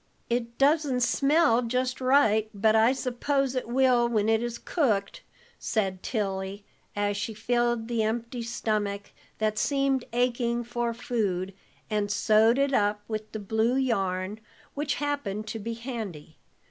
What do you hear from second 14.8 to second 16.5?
happened to be handy.